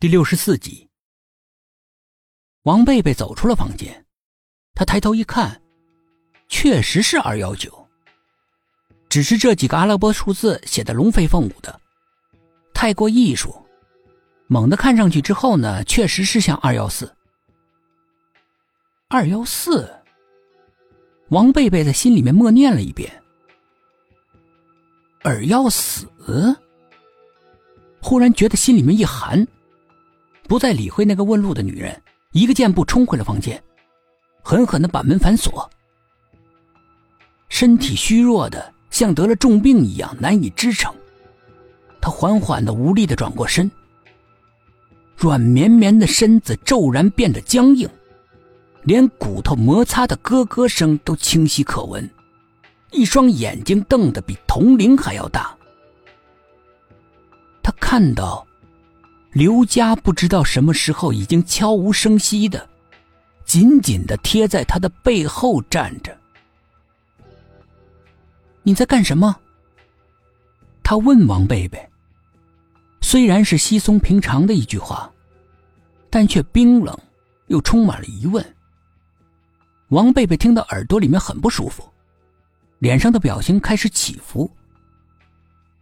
[0.00, 0.88] 第六十四集，
[2.62, 4.06] 王贝贝走出了房间，
[4.72, 5.60] 他抬头一看，
[6.48, 7.86] 确实是二幺九，
[9.10, 11.78] 只是这几个阿拉伯数字写的龙飞凤舞的，
[12.72, 13.54] 太过艺术。
[14.46, 17.14] 猛的看上去之后呢，确实是像二幺四。
[19.08, 19.86] 二幺四，
[21.28, 23.22] 王贝贝在心里面默念了一遍。
[25.24, 26.08] 尔要死，
[28.00, 29.46] 忽然觉得心里面一寒。
[30.50, 32.02] 不再理会那个问路的女人，
[32.32, 33.62] 一个箭步冲回了房间，
[34.42, 35.70] 狠狠的把门反锁。
[37.48, 40.92] 身体虚弱的像得了重病一样难以支撑，
[42.00, 43.70] 他缓缓的无力的转过身，
[45.16, 47.88] 软绵绵的身子骤然变得僵硬，
[48.82, 52.10] 连骨头摩擦的咯咯声都清晰可闻，
[52.90, 55.56] 一双眼睛瞪得比铜铃还要大。
[57.62, 58.44] 他看到。
[59.32, 62.68] 刘家不知道什么时候已经悄无声息的，
[63.44, 66.16] 紧紧的贴在他的背后站着。
[68.62, 69.36] 你在干什么？
[70.82, 71.88] 他问王贝贝。
[73.02, 75.10] 虽然是稀松平常的一句话，
[76.10, 76.96] 但却冰冷，
[77.46, 78.44] 又充满了疑问。
[79.88, 81.88] 王贝贝听到耳朵里面很不舒服，
[82.80, 84.50] 脸上的表情开始起伏。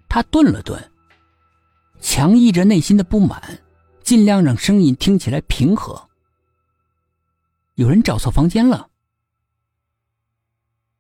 [0.07, 0.79] 他顿了顿。
[2.01, 3.61] 强抑着内心的不满，
[4.03, 6.09] 尽量让声音听起来平和。
[7.75, 8.91] 有人找错房间了。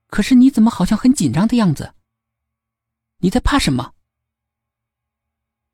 [0.06, 1.94] 可是你怎么好像很紧张的样子？
[3.18, 3.92] 你在怕什么？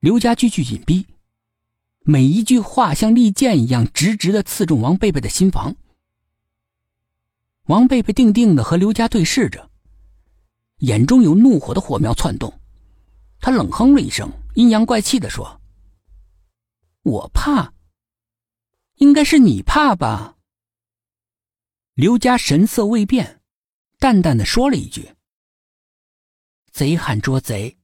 [0.01, 1.07] 刘家句句紧逼，
[2.01, 5.77] 每一句话像利剑一样直直的刺中王贝贝的心房。
[7.67, 9.71] 王贝贝定定的和刘家对视着，
[10.79, 12.53] 眼中有怒火的火苗窜动，
[13.41, 14.31] 他冷哼了一声。
[14.55, 15.61] 阴阳怪气的说
[17.03, 17.73] ：“我怕，
[18.97, 20.37] 应该是你怕吧？”
[21.95, 23.41] 刘家神色未变，
[23.99, 25.11] 淡淡的说了一句
[26.73, 27.77] ：“贼喊捉贼。”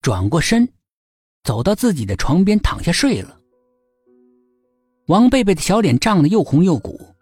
[0.00, 0.72] 转过身，
[1.42, 3.40] 走到自己的床边躺下睡了。
[5.08, 7.14] 王贝贝的小脸涨得又红又鼓，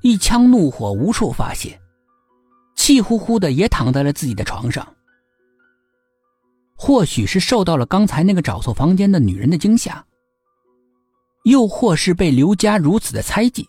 [0.00, 1.78] 一腔怒火无处发泄，
[2.74, 4.96] 气呼呼的也躺在了自己的床上。
[6.76, 10.04] 或许是受到了刚才那个找错房间的女人的惊吓，
[11.44, 13.68] 又或是被刘家如此的猜忌，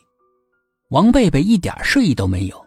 [0.89, 2.65] 王贝贝一点睡意都没有，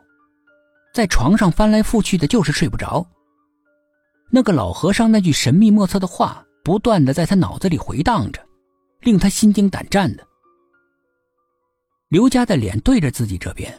[0.94, 3.06] 在床上翻来覆去的，就是睡不着。
[4.30, 8.40] 那个老和尚那句神秘莫测的话，不断的在他脑子里回荡着，
[9.00, 10.26] 令他心惊胆战的。
[12.08, 13.72] 刘家的脸对着自己这边，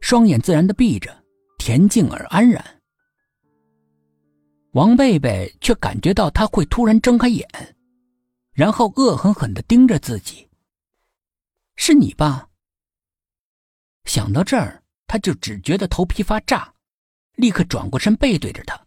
[0.00, 1.10] 双眼自然的闭着，
[1.58, 2.64] 恬静而安然。
[4.74, 7.48] 王贝贝却感觉到他会突然睁开眼，
[8.52, 10.48] 然后恶狠狠的盯着自己。
[11.76, 12.48] 是你吧？
[14.04, 16.74] 想到这儿，他就只觉得头皮发炸，
[17.36, 18.84] 立刻转过身背对着他，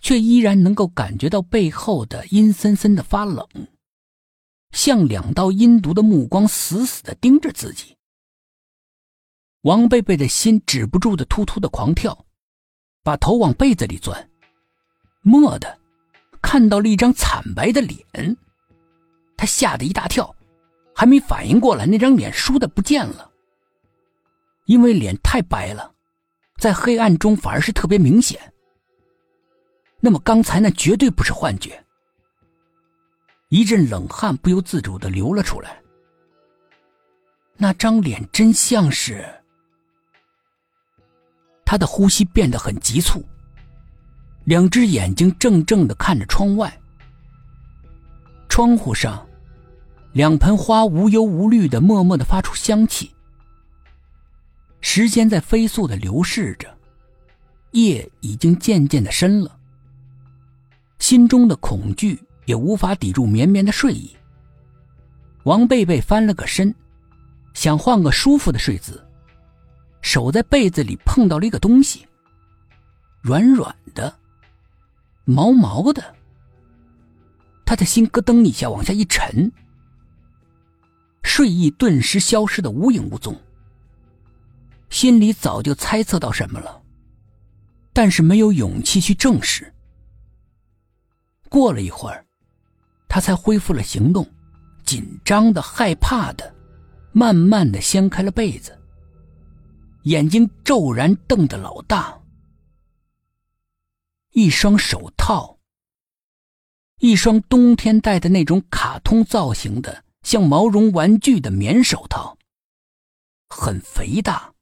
[0.00, 3.48] 却依然能够感觉到背后的阴森森的发冷，
[4.72, 7.96] 像两道阴毒的目光死死的盯着自己。
[9.62, 12.26] 王贝贝的心止不住的突突的狂跳，
[13.02, 14.30] 把头往被子里钻。
[15.24, 15.78] 蓦的，
[16.40, 18.36] 看到了一张惨白的脸，
[19.36, 20.34] 他吓得一大跳，
[20.94, 23.30] 还没反应过来，那张脸倏的不见了。
[24.66, 25.92] 因为脸太白了，
[26.58, 28.40] 在黑暗中反而是特别明显。
[30.00, 31.82] 那么刚才那绝对不是幻觉。
[33.48, 35.80] 一阵冷汗不由自主的流了出来。
[37.56, 39.24] 那张脸真像是……
[41.64, 43.24] 他的呼吸变得很急促。
[44.44, 46.78] 两只眼睛怔怔的看着窗外，
[48.48, 49.26] 窗户上，
[50.12, 53.10] 两盆花无忧无虑的默默的发出香气。
[54.82, 56.68] 时间在飞速的流逝着，
[57.70, 59.58] 夜已经渐渐的深了。
[60.98, 64.14] 心中的恐惧也无法抵住绵绵的睡意。
[65.44, 66.74] 王贝贝翻了个身，
[67.54, 69.02] 想换个舒服的睡姿，
[70.02, 72.06] 手在被子里碰到了一个东西，
[73.22, 74.14] 软软的。
[75.24, 76.14] 毛毛的，
[77.64, 79.50] 他的心咯噔一下往下一沉，
[81.22, 83.34] 睡意顿时消失的无影无踪。
[84.90, 86.82] 心里早就猜测到什么了，
[87.92, 89.72] 但是没有勇气去证实。
[91.48, 92.24] 过了一会儿，
[93.08, 94.28] 他才恢复了行动，
[94.84, 96.54] 紧张的、害怕的，
[97.12, 98.78] 慢慢的掀开了被子，
[100.02, 102.16] 眼睛骤然瞪得老大。
[104.34, 105.60] 一双手套，
[106.98, 112.36] 一双冬天戴的那种卡通造型的、像毛绒玩具的棉手套，
[113.48, 114.52] 很肥大，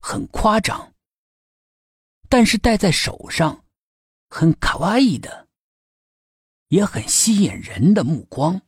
[0.00, 0.94] 很夸张，
[2.28, 3.64] 但是戴在手上，
[4.30, 5.46] 很卡哇伊的，
[6.66, 8.60] 也很吸引人的目光。